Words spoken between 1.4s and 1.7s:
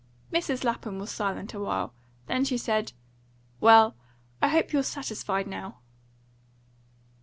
a